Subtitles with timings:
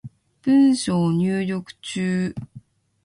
[0.41, 2.33] 文章入力中